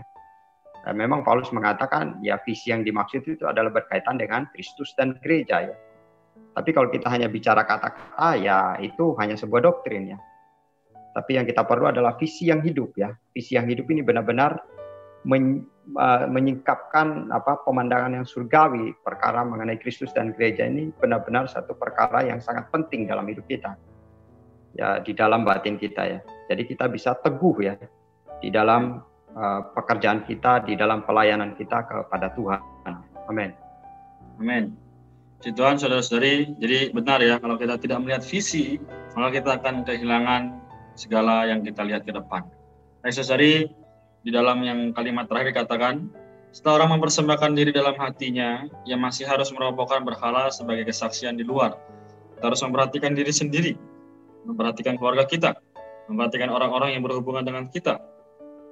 Dan 0.84 1.00
memang 1.00 1.24
Paulus 1.24 1.48
mengatakan 1.56 2.20
ya 2.20 2.36
visi 2.44 2.76
yang 2.76 2.84
dimaksud 2.84 3.24
itu 3.24 3.48
adalah 3.48 3.72
berkaitan 3.72 4.20
dengan 4.20 4.52
Kristus 4.52 4.92
dan 5.00 5.16
gereja 5.24 5.64
ya. 5.64 5.76
Tapi 6.54 6.70
kalau 6.76 6.92
kita 6.92 7.08
hanya 7.10 7.32
bicara 7.32 7.64
kata-kata 7.64 8.38
ya 8.38 8.76
itu 8.84 9.16
hanya 9.18 9.40
sebuah 9.40 9.64
doktrin 9.64 10.14
ya. 10.14 10.20
Tapi 11.14 11.38
yang 11.38 11.46
kita 11.46 11.62
perlu 11.64 11.94
adalah 11.94 12.18
visi 12.18 12.50
yang 12.50 12.66
hidup 12.66 12.98
ya. 12.98 13.14
Visi 13.32 13.54
yang 13.54 13.70
hidup 13.70 13.86
ini 13.94 14.02
benar-benar 14.02 14.58
men, 15.30 15.62
uh, 15.94 16.26
menyingkapkan 16.26 17.30
apa 17.30 17.62
pemandangan 17.62 18.18
yang 18.18 18.26
surgawi. 18.26 18.98
Perkara 19.06 19.46
mengenai 19.46 19.78
Kristus 19.78 20.10
dan 20.12 20.34
gereja 20.34 20.66
ini 20.66 20.90
benar-benar 20.98 21.46
satu 21.46 21.78
perkara 21.78 22.26
yang 22.26 22.42
sangat 22.42 22.68
penting 22.74 23.06
dalam 23.06 23.30
hidup 23.30 23.46
kita. 23.46 23.78
Ya 24.74 24.98
di 25.06 25.14
dalam 25.14 25.46
batin 25.46 25.78
kita 25.78 26.02
ya. 26.02 26.20
Jadi 26.50 26.66
kita 26.66 26.90
bisa 26.90 27.14
teguh 27.14 27.58
ya 27.62 27.78
di 28.42 28.50
dalam 28.50 29.06
uh, 29.38 29.62
pekerjaan 29.78 30.26
kita 30.26 30.66
di 30.66 30.74
dalam 30.74 31.06
pelayanan 31.06 31.54
kita 31.54 31.86
kepada 31.86 32.34
Tuhan. 32.34 32.62
Amin. 33.30 33.54
Amin. 34.42 34.74
Tuhan 35.44 35.76
saudara-saudari. 35.78 36.58
Jadi 36.58 36.90
benar 36.96 37.22
ya 37.22 37.38
kalau 37.38 37.60
kita 37.60 37.78
tidak 37.78 38.02
melihat 38.02 38.24
visi 38.26 38.82
maka 39.14 39.30
kita 39.38 39.62
akan 39.62 39.86
kehilangan 39.86 40.63
segala 40.94 41.50
yang 41.50 41.66
kita 41.66 41.82
lihat 41.86 42.06
ke 42.06 42.14
depan 42.14 42.46
saudari 43.12 43.68
di 44.24 44.32
dalam 44.32 44.64
yang 44.64 44.96
kalimat 44.96 45.28
terakhir 45.28 45.52
dikatakan, 45.52 46.08
setelah 46.56 46.86
orang 46.86 47.02
mempersembahkan 47.02 47.52
diri 47.58 47.76
dalam 47.76 47.98
hatinya, 48.00 48.64
ia 48.88 48.96
masih 48.96 49.28
harus 49.28 49.52
merobohkan 49.52 50.08
berhala 50.08 50.48
sebagai 50.48 50.88
kesaksian 50.88 51.36
di 51.36 51.44
luar. 51.44 51.76
Kita 52.38 52.48
harus 52.48 52.64
memperhatikan 52.64 53.12
diri 53.12 53.34
sendiri, 53.36 53.74
memperhatikan 54.48 54.96
keluarga 54.96 55.28
kita, 55.28 55.60
memperhatikan 56.08 56.48
orang-orang 56.48 56.96
yang 56.96 57.04
berhubungan 57.04 57.44
dengan 57.44 57.68
kita. 57.68 58.00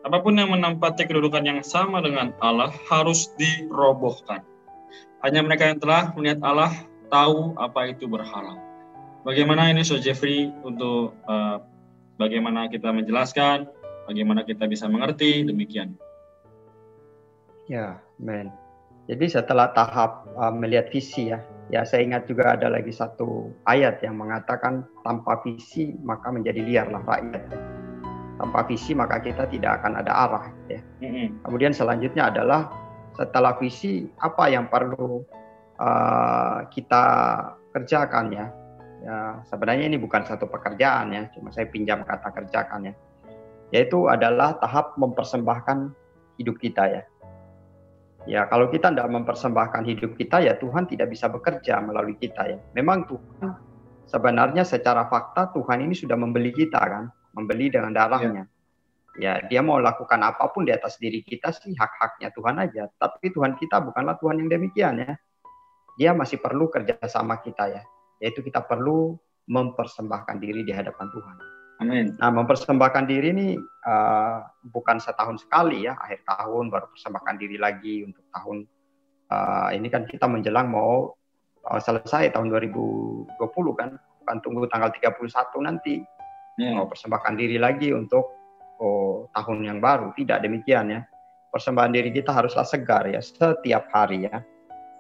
Apa 0.08 0.24
pun 0.24 0.40
yang 0.40 0.50
menempati 0.56 1.04
kedudukan 1.04 1.44
yang 1.44 1.60
sama 1.62 2.00
dengan 2.00 2.32
Allah 2.40 2.72
harus 2.88 3.36
dirobohkan. 3.36 4.42
Hanya 5.22 5.44
mereka 5.44 5.68
yang 5.68 5.78
telah 5.78 6.16
melihat 6.16 6.40
Allah 6.42 6.72
tahu 7.12 7.54
apa 7.60 7.92
itu 7.92 8.08
berhala. 8.08 8.58
Bagaimana 9.22 9.70
ini, 9.70 9.86
So 9.86 10.02
Jeffrey, 10.02 10.50
untuk 10.66 11.14
uh, 11.30 11.62
bagaimana 12.22 12.70
kita 12.70 12.94
menjelaskan 12.94 13.66
bagaimana 14.06 14.46
kita 14.46 14.70
bisa 14.70 14.86
mengerti 14.86 15.42
demikian. 15.42 15.98
Ya, 17.66 17.98
men. 18.22 18.54
Jadi 19.10 19.26
setelah 19.34 19.74
tahap 19.74 20.30
uh, 20.38 20.54
melihat 20.54 20.94
visi 20.94 21.34
ya, 21.34 21.42
ya 21.74 21.82
saya 21.82 22.06
ingat 22.06 22.30
juga 22.30 22.54
ada 22.54 22.70
lagi 22.70 22.94
satu 22.94 23.50
ayat 23.66 24.00
yang 24.06 24.16
mengatakan 24.22 24.86
tanpa 25.02 25.42
visi 25.42 25.98
maka 26.06 26.30
menjadi 26.30 26.62
liarlah 26.62 27.02
rakyat. 27.02 27.44
Tanpa 28.38 28.60
visi 28.70 28.94
maka 28.94 29.18
kita 29.20 29.50
tidak 29.50 29.82
akan 29.82 30.00
ada 30.06 30.14
arah. 30.14 30.46
Ya. 30.70 30.82
Mm-hmm. 31.02 31.44
Kemudian 31.44 31.74
selanjutnya 31.74 32.30
adalah 32.30 32.70
setelah 33.18 33.58
visi 33.58 34.06
apa 34.22 34.48
yang 34.48 34.70
perlu 34.70 35.26
uh, 35.82 36.66
kita 36.70 37.04
kerjakan 37.74 38.26
ya. 38.32 38.48
Ya 39.02 39.42
sebenarnya 39.50 39.90
ini 39.90 39.98
bukan 39.98 40.22
satu 40.24 40.46
pekerjaan 40.46 41.10
ya, 41.14 41.26
cuma 41.34 41.50
saya 41.50 41.66
pinjam 41.66 42.06
kata 42.06 42.30
kerjakan 42.30 42.94
ya 42.94 42.94
yaitu 43.72 44.12
adalah 44.12 44.60
tahap 44.60 45.00
mempersembahkan 45.00 45.96
hidup 46.38 46.60
kita 46.60 46.84
ya. 46.92 47.04
Ya, 48.30 48.46
kalau 48.46 48.70
kita 48.70 48.94
tidak 48.94 49.10
mempersembahkan 49.10 49.82
hidup 49.82 50.14
kita 50.14 50.46
ya 50.46 50.54
Tuhan 50.54 50.86
tidak 50.86 51.10
bisa 51.10 51.26
bekerja 51.26 51.82
melalui 51.82 52.14
kita 52.22 52.46
ya. 52.46 52.60
Memang 52.78 53.10
Tuhan 53.10 53.58
sebenarnya 54.06 54.62
secara 54.62 55.10
fakta 55.10 55.50
Tuhan 55.58 55.90
ini 55.90 55.98
sudah 55.98 56.14
membeli 56.20 56.54
kita 56.54 56.78
kan, 56.78 57.10
membeli 57.34 57.74
dengan 57.74 57.90
darahnya. 57.96 58.46
Ya, 59.20 59.42
dia 59.44 59.60
mau 59.60 59.82
lakukan 59.82 60.22
apa 60.24 60.54
pun 60.54 60.64
di 60.64 60.72
atas 60.72 60.96
diri 61.02 61.26
kita 61.26 61.52
sih 61.52 61.74
hak-haknya 61.74 62.30
Tuhan 62.32 62.56
aja. 62.62 62.88
Tapi 62.94 63.34
Tuhan 63.34 63.58
kita 63.58 63.82
bukanlah 63.82 64.16
Tuhan 64.22 64.38
yang 64.40 64.48
demikian 64.54 65.02
ya. 65.02 65.18
Dia 65.98 66.12
masih 66.14 66.40
perlu 66.40 66.70
kerjasama 66.70 67.42
kita 67.42 67.74
ya. 67.74 67.82
Yaitu 68.22 68.46
kita 68.46 68.62
perlu 68.64 69.18
mempersembahkan 69.50 70.38
diri 70.38 70.62
di 70.62 70.72
hadapan 70.72 71.10
Tuhan. 71.10 71.38
Amin. 71.82 72.14
Nah, 72.22 72.30
mempersembahkan 72.30 73.10
diri 73.10 73.34
ini 73.34 73.48
uh, 73.90 74.46
bukan 74.70 75.02
setahun 75.02 75.42
sekali 75.42 75.90
ya, 75.90 75.98
akhir 75.98 76.22
tahun 76.30 76.70
baru 76.70 76.94
persembahkan 76.94 77.36
diri 77.42 77.58
lagi 77.58 78.06
untuk 78.06 78.22
tahun 78.30 78.70
uh, 79.34 79.74
ini 79.74 79.90
kan 79.90 80.06
kita 80.06 80.30
menjelang 80.30 80.70
mau 80.70 81.18
uh, 81.66 81.82
selesai 81.82 82.38
tahun 82.38 82.54
2020 82.54 83.34
kan, 83.74 83.98
bukan 83.98 84.38
tunggu 84.46 84.70
tanggal 84.70 84.94
31 84.94 85.18
nanti 85.66 86.06
yeah. 86.62 86.78
mau 86.78 86.86
persembahkan 86.86 87.34
diri 87.34 87.58
lagi 87.58 87.90
untuk 87.90 88.30
oh, 88.78 89.26
tahun 89.34 89.66
yang 89.66 89.80
baru. 89.82 90.14
Tidak 90.14 90.38
demikian 90.38 90.94
ya. 90.94 91.02
Persembahan 91.52 91.92
diri 91.92 92.14
kita 92.14 92.32
haruslah 92.32 92.64
segar 92.64 93.10
ya 93.10 93.20
setiap 93.20 93.90
hari 93.90 94.30
ya. 94.30 94.38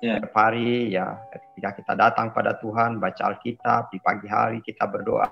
Yeah. 0.01 0.17
setiap 0.19 0.33
hari 0.35 0.91
ya. 0.91 1.15
Ketika 1.31 1.69
kita 1.77 1.93
datang 1.93 2.33
pada 2.33 2.57
Tuhan 2.57 2.97
baca 2.97 3.31
Alkitab 3.31 3.93
di 3.93 4.01
pagi 4.01 4.27
hari 4.27 4.59
kita 4.65 4.89
berdoa 4.89 5.29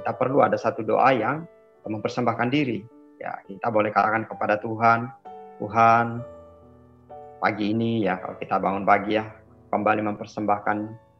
kita 0.00 0.12
perlu 0.14 0.46
ada 0.46 0.54
satu 0.54 0.86
doa 0.86 1.10
yang 1.10 1.44
mempersembahkan 1.84 2.48
diri. 2.48 2.80
Ya 3.18 3.34
kita 3.44 3.68
boleh 3.68 3.90
katakan 3.90 4.24
kepada 4.30 4.58
Tuhan 4.62 5.10
Tuhan 5.58 6.22
pagi 7.42 7.74
ini 7.76 8.06
ya 8.06 8.16
kalau 8.22 8.38
kita 8.40 8.56
bangun 8.56 8.86
pagi 8.86 9.20
ya 9.20 9.26
kembali 9.68 10.00
mempersembahkan 10.14 10.76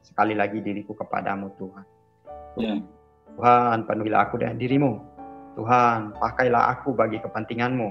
sekali 0.06 0.32
lagi 0.38 0.62
diriku 0.62 0.94
kepadamu 0.94 1.52
Tuhan. 1.58 1.84
Yeah. 2.54 2.78
Tuhan 3.34 3.90
penuhilah 3.90 4.30
aku 4.30 4.38
dengan 4.38 4.62
dirimu. 4.62 4.92
Tuhan 5.58 6.18
pakailah 6.18 6.70
aku 6.78 6.94
bagi 6.94 7.18
kepentinganmu. 7.18 7.90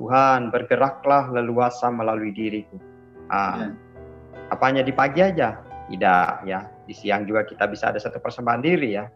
Tuhan 0.00 0.48
bergeraklah 0.48 1.28
leluasa 1.28 1.92
melalui 1.92 2.32
diriku. 2.32 2.80
Ah, 3.28 3.68
yeah 3.68 3.89
apanya 4.50 4.82
di 4.82 4.92
pagi 4.92 5.22
aja? 5.22 5.58
Tidak 5.88 6.46
ya. 6.46 6.60
Di 6.86 6.94
siang 6.94 7.26
juga 7.26 7.46
kita 7.46 7.70
bisa 7.70 7.90
ada 7.90 7.98
satu 8.02 8.18
persembahan 8.18 8.62
diri 8.62 8.90
ya. 8.98 9.06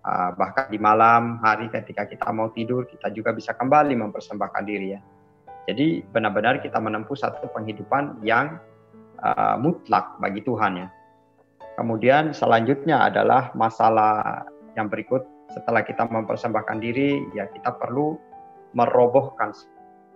Uh, 0.00 0.32
bahkan 0.32 0.72
di 0.72 0.80
malam 0.80 1.36
hari 1.44 1.68
ketika 1.68 2.08
kita 2.08 2.32
mau 2.32 2.48
tidur 2.56 2.88
kita 2.88 3.12
juga 3.12 3.36
bisa 3.36 3.52
kembali 3.52 3.92
mempersembahkan 4.00 4.64
diri 4.64 4.96
ya. 4.96 5.00
Jadi 5.68 6.02
benar-benar 6.08 6.64
kita 6.64 6.80
menempuh 6.80 7.14
satu 7.14 7.52
penghidupan 7.52 8.24
yang 8.24 8.56
uh, 9.20 9.60
mutlak 9.60 10.16
bagi 10.18 10.40
Tuhan 10.40 10.86
ya. 10.86 10.88
Kemudian 11.76 12.32
selanjutnya 12.32 13.12
adalah 13.12 13.52
masalah 13.52 14.44
yang 14.74 14.88
berikut. 14.88 15.22
Setelah 15.50 15.82
kita 15.82 16.06
mempersembahkan 16.06 16.78
diri 16.78 17.26
ya 17.34 17.50
kita 17.50 17.74
perlu 17.74 18.14
merobohkan 18.72 19.50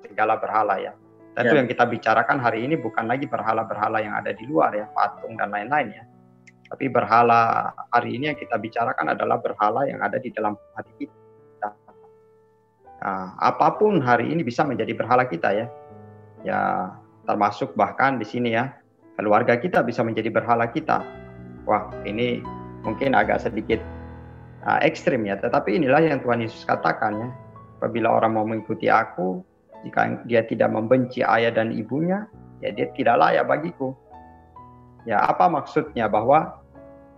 segala 0.01 0.39
berhala 0.39 0.79
ya 0.79 0.95
Tentu 1.35 1.55
ya. 1.59 1.59
yang 1.63 1.69
kita 1.69 1.85
bicarakan 1.91 2.39
hari 2.39 2.63
ini 2.63 2.79
bukan 2.79 3.11
lagi 3.11 3.27
berhala-berhala 3.27 3.99
yang 3.99 4.15
ada 4.15 4.31
di 4.31 4.47
luar 4.47 4.71
ya, 4.71 4.87
patung 4.95 5.35
dan 5.35 5.51
lain-lain 5.51 5.91
ya. 5.91 6.05
Tapi 6.71 6.87
berhala 6.91 7.75
hari 7.91 8.15
ini 8.19 8.31
yang 8.31 8.39
kita 8.39 8.55
bicarakan 8.55 9.15
adalah 9.19 9.43
berhala 9.43 9.87
yang 9.87 9.99
ada 9.99 10.23
di 10.23 10.31
dalam 10.31 10.55
hati 10.79 11.07
kita. 11.07 11.71
Nah, 13.03 13.35
apa 13.37 13.75
pun 13.77 13.99
hari 13.99 14.31
ini 14.31 14.47
bisa 14.47 14.63
menjadi 14.63 14.95
berhala 14.95 15.27
kita 15.27 15.51
ya. 15.53 15.67
Ya, 16.47 16.61
termasuk 17.27 17.75
bahkan 17.75 18.23
di 18.23 18.27
sini 18.27 18.55
ya, 18.55 18.71
keluarga 19.19 19.59
kita 19.59 19.83
bisa 19.83 20.07
menjadi 20.07 20.31
berhala 20.31 20.71
kita. 20.71 21.03
Wah, 21.67 21.91
ini 22.07 22.41
mungkin 22.87 23.17
agak 23.17 23.43
sedikit 23.43 23.83
uh, 24.63 24.79
ekstrim 24.87 25.27
ya, 25.27 25.35
tetapi 25.41 25.77
inilah 25.83 26.01
yang 26.01 26.23
Tuhan 26.23 26.47
Yesus 26.47 26.63
katakan 26.63 27.13
ya. 27.19 27.29
Apabila 27.83 28.17
orang 28.17 28.33
mau 28.39 28.47
mengikuti 28.49 28.89
aku, 28.89 29.45
jika 29.85 30.25
dia 30.25 30.43
tidak 30.49 30.73
membenci 30.73 31.21
ayah 31.21 31.53
dan 31.53 31.71
ibunya, 31.77 32.25
ya 32.65 32.73
dia 32.73 32.89
tidak 32.97 33.21
layak 33.21 33.45
bagiku. 33.45 33.93
Ya, 35.05 35.21
apa 35.21 35.53
maksudnya 35.53 36.09
bahwa 36.09 36.65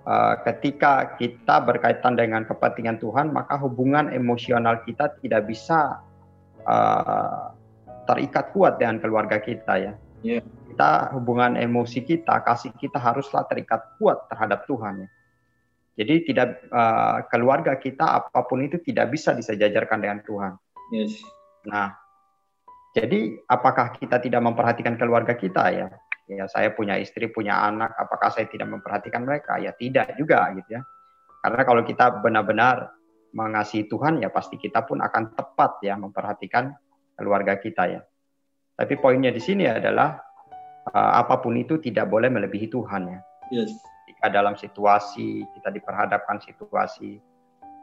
uh, 0.02 0.34
ketika 0.42 1.14
kita 1.14 1.62
berkaitan 1.62 2.18
dengan 2.18 2.42
kepentingan 2.42 2.98
Tuhan, 2.98 3.30
maka 3.30 3.54
hubungan 3.62 4.10
emosional 4.10 4.82
kita 4.82 5.14
tidak 5.22 5.46
bisa 5.46 6.02
uh, 6.66 7.54
terikat 8.10 8.50
kuat 8.50 8.82
dengan 8.82 8.98
keluarga 8.98 9.38
kita 9.38 9.74
ya. 9.78 9.92
Yeah. 10.26 10.42
Kita 10.74 11.14
hubungan 11.14 11.54
emosi 11.54 12.02
kita, 12.02 12.42
kasih 12.42 12.74
kita 12.74 12.98
haruslah 12.98 13.46
terikat 13.46 13.98
kuat 14.02 14.26
terhadap 14.26 14.66
Tuhan 14.66 15.06
ya. 15.06 15.08
Jadi 15.96 16.28
tidak 16.28 16.60
uh, 16.68 17.24
keluarga 17.32 17.78
kita 17.80 18.04
apa 18.20 18.44
pun 18.44 18.60
itu 18.60 18.76
tidak 18.84 19.14
bisa 19.14 19.32
disejajarkan 19.32 19.98
dengan 20.04 20.20
Tuhan. 20.28 20.52
Yes. 20.92 21.16
Nah, 21.64 21.96
jadi 22.96 23.44
apakah 23.44 23.92
kita 23.92 24.16
tidak 24.24 24.40
memperhatikan 24.40 24.96
keluarga 24.96 25.36
kita 25.36 25.68
ya? 25.68 25.92
Ya 26.32 26.48
saya 26.48 26.72
punya 26.72 26.96
istri, 26.96 27.28
punya 27.28 27.60
anak, 27.68 27.92
apakah 27.92 28.32
saya 28.32 28.48
tidak 28.48 28.72
memperhatikan 28.72 29.28
mereka? 29.28 29.60
Ya 29.60 29.76
tidak 29.76 30.16
juga 30.16 30.48
gitu 30.56 30.80
ya. 30.80 30.82
Karena 31.44 31.62
kalau 31.68 31.84
kita 31.84 32.24
benar-benar 32.24 32.96
mengasihi 33.36 33.84
Tuhan 33.84 34.24
ya 34.24 34.32
pasti 34.32 34.56
kita 34.56 34.88
pun 34.88 35.04
akan 35.04 35.36
tepat 35.36 35.84
ya 35.84 36.00
memperhatikan 36.00 36.72
keluarga 37.20 37.60
kita 37.60 37.84
ya. 37.84 38.00
Tapi 38.80 38.96
poinnya 38.96 39.28
di 39.28 39.44
sini 39.44 39.68
adalah 39.68 40.16
uh, 40.88 41.12
apa 41.20 41.36
pun 41.44 41.52
itu 41.52 41.76
tidak 41.76 42.08
boleh 42.08 42.32
melebihi 42.32 42.72
Tuhan 42.72 43.12
ya. 43.12 43.20
Yes. 43.52 43.76
Jika 44.08 44.32
dalam 44.32 44.56
situasi 44.56 45.44
kita 45.52 45.68
diperhadapkan 45.68 46.40
situasi 46.40 47.20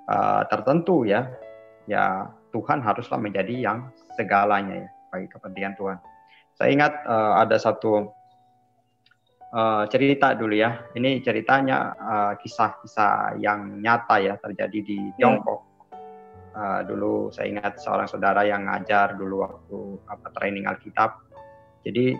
uh, 0.09 0.41
tertentu 0.49 1.05
ya, 1.05 1.29
ya 1.85 2.33
Tuhan 2.49 2.81
haruslah 2.81 3.21
menjadi 3.21 3.53
yang 3.61 3.93
segalanya 4.17 4.89
ya 4.89 4.91
bagi 5.13 5.29
kepentingan 5.29 5.77
Tuhan. 5.77 5.97
Saya 6.57 6.69
ingat 6.73 6.93
uh, 7.05 7.37
ada 7.37 7.61
satu 7.61 8.09
uh, 9.53 9.83
cerita 9.85 10.33
dulu 10.33 10.57
ya. 10.57 10.89
Ini 10.97 11.21
ceritanya 11.21 11.93
kisah 12.41 12.81
kisah-kisah 12.81 13.37
yang 13.37 13.77
nyata 13.77 14.17
ya 14.17 14.33
terjadi 14.41 14.79
di 14.81 14.97
ya. 15.13 15.13
Tiongkok. 15.21 15.61
Uh, 16.53 16.85
dulu 16.85 17.33
saya 17.33 17.49
ingat 17.49 17.81
seorang 17.81 18.05
saudara 18.05 18.45
yang 18.45 18.69
ngajar 18.69 19.17
dulu 19.17 19.41
waktu 19.45 19.77
apa 20.09 20.27
training 20.37 20.65
Alkitab. 20.69 21.21
Jadi 21.85 22.13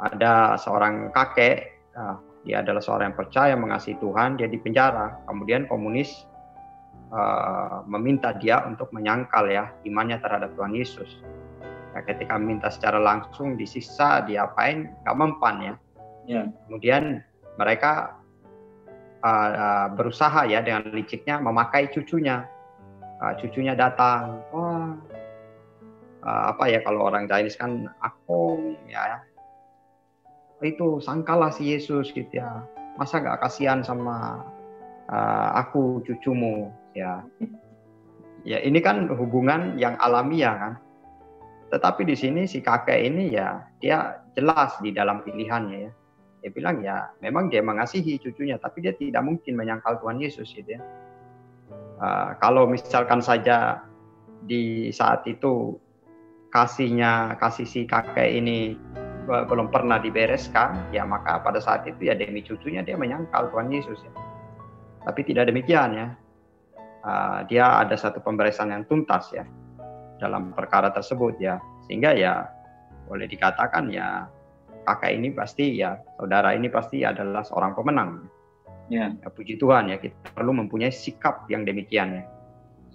ada 0.00 0.56
seorang 0.56 1.12
kakek, 1.12 1.84
uh, 1.96 2.16
dia 2.44 2.60
adalah 2.64 2.80
seorang 2.80 3.12
yang 3.12 3.18
percaya 3.20 3.52
mengasihi 3.56 3.96
Tuhan, 4.00 4.36
dia 4.36 4.48
dipenjara. 4.48 5.24
Kemudian 5.24 5.64
komunis 5.68 6.28
uh, 7.12 7.80
meminta 7.88 8.36
dia 8.36 8.60
untuk 8.68 8.92
menyangkal 8.92 9.48
ya 9.48 9.72
imannya 9.88 10.20
terhadap 10.20 10.52
Tuhan 10.56 10.76
Yesus 10.76 11.08
ya, 11.94 12.00
ketika 12.06 12.34
minta 12.38 12.68
secara 12.70 12.98
langsung 12.98 13.58
disiksa 13.58 14.22
diapain 14.24 14.90
nggak 15.04 15.16
mempan 15.18 15.56
ya. 15.62 15.74
ya. 16.26 16.42
Kemudian 16.66 17.22
mereka 17.58 18.20
uh, 19.22 19.50
uh, 19.52 19.86
berusaha 19.94 20.46
ya 20.48 20.62
dengan 20.64 20.88
liciknya 20.94 21.42
memakai 21.42 21.90
cucunya. 21.90 22.46
Uh, 23.20 23.36
cucunya 23.36 23.76
datang 23.76 24.40
wah 24.48 24.96
uh, 26.24 26.44
apa 26.56 26.72
ya 26.72 26.80
kalau 26.80 27.04
orang 27.04 27.28
Chinese 27.28 27.60
kan 27.60 27.84
akong 28.00 28.80
ya 28.88 29.20
itu 30.60 31.00
sangkalah 31.00 31.52
si 31.52 31.72
Yesus 31.72 32.12
gitu 32.12 32.28
ya. 32.36 32.64
Masa 33.00 33.20
nggak 33.20 33.40
kasihan 33.40 33.80
sama 33.80 34.44
uh, 35.08 35.48
aku 35.56 36.04
cucumu? 36.04 36.68
Ya. 36.92 37.24
Ya 38.44 38.60
ini 38.60 38.80
kan 38.80 39.08
hubungan 39.08 39.76
yang 39.76 39.96
alamiah 40.00 40.56
kan 40.56 40.74
tetapi 41.70 42.02
di 42.02 42.18
sini 42.18 42.50
si 42.50 42.58
kakek 42.58 42.98
ini 42.98 43.30
ya 43.30 43.62
dia 43.78 44.18
jelas 44.34 44.74
di 44.82 44.90
dalam 44.90 45.22
pilihannya 45.22 45.78
ya. 45.86 45.92
Dia 46.42 46.50
bilang 46.50 46.82
ya 46.82 47.14
memang 47.22 47.46
dia 47.46 47.62
mengasihi 47.62 48.18
cucunya, 48.18 48.58
tapi 48.58 48.82
dia 48.82 48.96
tidak 48.98 49.22
mungkin 49.22 49.54
menyangkal 49.54 50.02
Tuhan 50.02 50.18
Yesus 50.18 50.50
gitu 50.50 50.66
ya. 50.66 50.82
Uh, 52.00 52.34
kalau 52.42 52.66
misalkan 52.66 53.22
saja 53.22 53.86
di 54.48 54.88
saat 54.90 55.22
itu 55.30 55.78
kasihnya 56.50 57.38
kasih 57.38 57.68
si 57.68 57.80
kakek 57.86 58.26
ini 58.26 58.74
belum 59.30 59.70
pernah 59.70 60.02
dibereskan, 60.02 60.90
ya 60.90 61.06
maka 61.06 61.38
pada 61.38 61.62
saat 61.62 61.86
itu 61.86 62.10
ya 62.10 62.18
demi 62.18 62.42
cucunya 62.42 62.82
dia 62.82 62.98
menyangkal 62.98 63.52
Tuhan 63.54 63.70
Yesus 63.70 64.00
ya. 64.02 64.12
Tapi 65.06 65.20
tidak 65.22 65.54
demikian 65.54 65.94
ya. 65.94 66.08
Uh, 67.00 67.46
dia 67.46 67.78
ada 67.78 67.94
satu 67.94 68.18
pemberesan 68.20 68.74
yang 68.74 68.84
tuntas 68.84 69.32
ya 69.32 69.44
dalam 70.20 70.52
perkara 70.52 70.92
tersebut 70.92 71.40
ya. 71.40 71.56
Sehingga 71.88 72.12
ya 72.12 72.46
boleh 73.08 73.26
dikatakan 73.26 73.90
ya 73.90 74.28
kakak 74.86 75.12
ini 75.16 75.34
pasti 75.34 75.80
ya 75.80 75.98
saudara 76.14 76.54
ini 76.54 76.68
pasti 76.70 77.02
adalah 77.02 77.42
seorang 77.42 77.72
pemenang. 77.72 78.28
Ya. 78.90 79.14
ya 79.14 79.28
puji 79.30 79.54
Tuhan 79.54 79.90
ya 79.90 80.02
kita 80.02 80.34
perlu 80.34 80.50
mempunyai 80.50 80.92
sikap 80.92 81.48
yang 81.48 81.64
demikian 81.64 82.20
ya. 82.20 82.24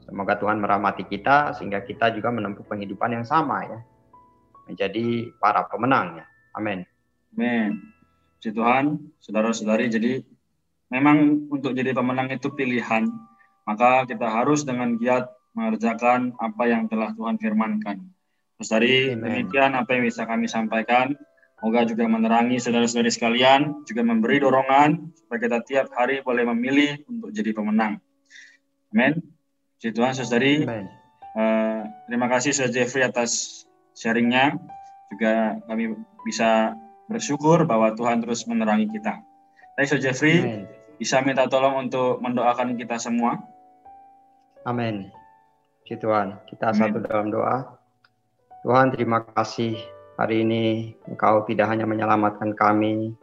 Semoga 0.06 0.38
Tuhan 0.38 0.62
merahmati 0.62 1.10
kita 1.10 1.58
sehingga 1.58 1.82
kita 1.82 2.14
juga 2.14 2.30
menempuh 2.30 2.62
penghidupan 2.62 3.18
yang 3.18 3.26
sama 3.26 3.66
ya 3.66 3.80
menjadi 4.70 5.34
para 5.42 5.66
pemenang 5.66 6.22
ya. 6.22 6.26
Amin. 6.58 6.86
Amin. 7.34 7.82
Puji 8.38 8.54
Tuhan 8.54 9.02
saudara-saudari 9.20 9.90
jadi 9.90 10.22
memang 10.94 11.50
untuk 11.50 11.74
jadi 11.74 11.92
pemenang 11.92 12.30
itu 12.34 12.54
pilihan. 12.54 13.10
Maka 13.66 14.06
kita 14.06 14.30
harus 14.30 14.62
dengan 14.62 14.94
giat 15.02 15.26
mengerjakan 15.56 16.36
apa 16.38 16.64
yang 16.68 16.92
telah 16.92 17.16
Tuhan 17.16 17.40
firmankan. 17.40 18.04
Terus 18.60 18.70
dari 18.72 18.96
demikian 19.16 19.76
apa 19.76 19.96
yang 19.96 20.04
bisa 20.08 20.28
kami 20.28 20.48
sampaikan. 20.48 21.16
Semoga 21.56 21.88
juga 21.88 22.06
menerangi 22.06 22.62
saudara-saudari 22.62 23.10
sekalian, 23.10 23.88
juga 23.88 24.06
memberi 24.06 24.38
dorongan 24.44 25.16
supaya 25.18 25.40
kita 25.40 25.60
tiap 25.66 25.88
hari 25.96 26.22
boleh 26.22 26.46
memilih 26.54 27.02
untuk 27.10 27.34
jadi 27.34 27.56
pemenang. 27.56 27.98
Amin. 28.94 29.24
Puji 29.80 29.90
Tuhan, 29.96 30.14
saudari. 30.14 30.62
Uh, 31.36 31.84
terima 32.08 32.30
kasih 32.30 32.54
Saudara 32.54 32.76
Jeffrey 32.76 33.02
atas 33.02 33.64
sharingnya. 33.98 34.60
Juga 35.10 35.58
kami 35.66 35.96
bisa 36.28 36.76
bersyukur 37.10 37.66
bahwa 37.66 37.96
Tuhan 37.98 38.22
terus 38.22 38.46
menerangi 38.46 38.92
kita. 38.92 39.26
Baik, 39.80 39.90
Saudara 39.90 40.06
Jeffrey, 40.12 40.44
Amen. 40.44 40.70
bisa 41.02 41.24
minta 41.26 41.50
tolong 41.50 41.88
untuk 41.88 42.22
mendoakan 42.22 42.78
kita 42.78 43.00
semua. 43.02 43.42
Amin. 44.68 45.10
Puji 45.86 46.02
Tuhan, 46.02 46.42
kita 46.50 46.74
Amin. 46.74 46.82
satu 46.82 46.98
dalam 47.06 47.30
doa. 47.30 47.78
Tuhan 48.66 48.90
terima 48.90 49.22
kasih 49.22 49.78
hari 50.18 50.42
ini 50.42 50.98
Engkau 51.06 51.46
tidak 51.46 51.70
hanya 51.70 51.86
menyelamatkan 51.86 52.58
kami, 52.58 53.14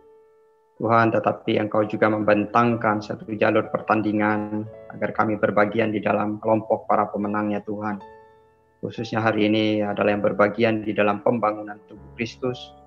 Tuhan, 0.79 1.11
tetapi 1.11 1.59
Engkau 1.59 1.83
juga 1.91 2.07
membentangkan 2.07 3.03
satu 3.03 3.27
jalur 3.35 3.67
pertandingan 3.67 4.63
agar 4.95 5.11
kami 5.11 5.43
berbagian 5.43 5.91
di 5.91 5.99
dalam 5.99 6.39
kelompok 6.39 6.87
para 6.87 7.11
pemenangnya 7.11 7.67
Tuhan. 7.67 7.99
Khususnya 8.79 9.19
hari 9.19 9.51
ini 9.51 9.83
adalah 9.83 10.15
yang 10.15 10.23
berbagian 10.23 10.87
di 10.87 10.95
dalam 10.95 11.19
pembangunan 11.19 11.83
tubuh 11.91 12.15
Kristus, 12.15 12.79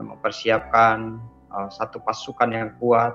mempersiapkan 0.00 1.20
uh, 1.52 1.68
satu 1.68 2.00
pasukan 2.00 2.48
yang 2.48 2.72
kuat 2.80 3.12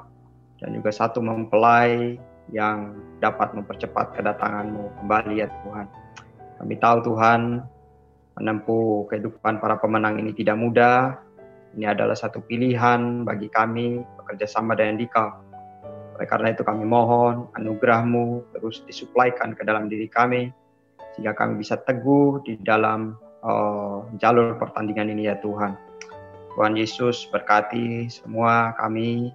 dan 0.62 0.78
juga 0.78 0.94
satu 0.94 1.26
mempelai 1.26 2.22
yang 2.54 3.02
dapat 3.18 3.58
mempercepat 3.58 4.14
kedatanganmu 4.14 4.94
kembali 5.02 5.42
ya 5.42 5.50
Tuhan. 5.66 6.03
Kami 6.60 6.76
tahu 6.78 7.14
Tuhan 7.14 7.64
menempuh 8.38 9.10
kehidupan 9.10 9.62
para 9.62 9.78
pemenang 9.78 10.18
ini 10.18 10.34
tidak 10.34 10.58
mudah. 10.58 11.18
Ini 11.74 11.90
adalah 11.90 12.14
satu 12.14 12.42
pilihan 12.46 13.26
bagi 13.26 13.50
kami 13.50 14.02
bekerja 14.22 14.46
sama 14.46 14.78
dengan 14.78 15.02
Dikau. 15.02 15.30
Oleh 16.14 16.28
karena 16.30 16.54
itu 16.54 16.62
kami 16.62 16.86
mohon 16.86 17.50
anugerahmu 17.58 18.54
terus 18.54 18.86
disuplaikan 18.86 19.58
ke 19.58 19.66
dalam 19.66 19.90
diri 19.90 20.06
kami 20.06 20.54
sehingga 21.14 21.34
kami 21.34 21.62
bisa 21.62 21.78
teguh 21.82 22.42
di 22.46 22.58
dalam 22.62 23.18
uh, 23.42 24.06
jalur 24.22 24.58
pertandingan 24.58 25.14
ini 25.14 25.30
ya 25.30 25.38
Tuhan. 25.42 25.74
Tuhan 26.54 26.78
Yesus 26.78 27.26
berkati 27.34 28.06
semua 28.14 28.78
kami, 28.78 29.34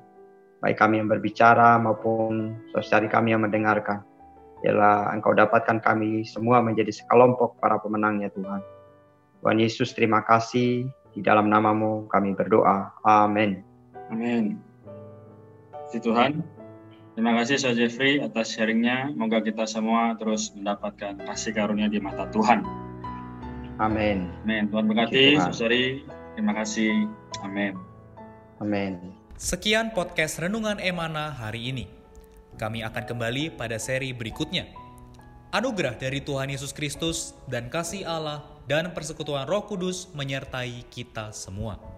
baik 0.62 0.78
kami 0.78 1.02
yang 1.02 1.10
berbicara 1.10 1.74
maupun 1.82 2.54
saudari 2.70 3.10
kami 3.10 3.34
yang 3.34 3.42
mendengarkan. 3.42 4.06
Ialah 4.66 5.14
Engkau 5.14 5.34
dapatkan 5.36 5.78
kami 5.78 6.26
semua 6.26 6.58
menjadi 6.58 6.90
sekelompok 6.90 7.62
para 7.62 7.78
pemenangnya 7.78 8.32
Tuhan. 8.34 8.62
Tuhan 9.38 9.58
Yesus 9.62 9.94
terima 9.94 10.26
kasih, 10.26 10.90
di 11.14 11.20
dalam 11.22 11.46
namamu 11.46 12.10
kami 12.10 12.34
berdoa. 12.34 12.90
Amin. 13.06 13.62
Amin. 14.10 14.58
Si 15.88 16.02
Tuhan, 16.02 16.42
terima 17.14 17.38
kasih 17.38 17.56
Saudara 17.56 17.86
Jeffrey 17.86 18.18
atas 18.18 18.52
sharingnya. 18.52 19.14
Semoga 19.14 19.38
kita 19.40 19.64
semua 19.64 20.18
terus 20.18 20.50
mendapatkan 20.52 21.22
kasih 21.22 21.54
karunia 21.54 21.86
di 21.86 22.02
mata 22.02 22.26
Tuhan. 22.34 22.66
Amin. 23.78 24.30
Amin. 24.42 24.70
Tuhan 24.70 24.84
berkati, 24.90 25.38
Saudari. 25.38 26.02
Terima 26.34 26.54
kasih. 26.54 27.06
Amin. 27.46 27.78
Amin. 28.58 28.98
Sekian 29.38 29.94
podcast 29.94 30.42
Renungan 30.42 30.82
Emana 30.82 31.30
hari 31.30 31.70
ini. 31.70 31.97
Kami 32.58 32.82
akan 32.82 33.04
kembali 33.06 33.54
pada 33.54 33.78
seri 33.78 34.10
berikutnya. 34.10 34.66
Anugerah 35.54 35.96
dari 35.96 36.20
Tuhan 36.20 36.52
Yesus 36.52 36.74
Kristus 36.74 37.32
dan 37.48 37.70
kasih 37.70 38.04
Allah 38.04 38.44
dan 38.68 38.92
persekutuan 38.92 39.48
Roh 39.48 39.64
Kudus 39.64 40.10
menyertai 40.12 40.84
kita 40.92 41.32
semua. 41.32 41.97